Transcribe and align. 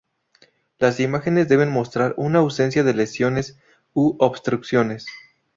Las 0.79 0.99
imágenes 0.99 1.47
deberían 1.47 1.71
mostrar 1.75 2.15
una 2.17 2.39
ausencia 2.39 2.83
de 2.83 2.95
lesiones 2.95 3.59
u 3.93 4.17
obstrucciones. 4.19 5.05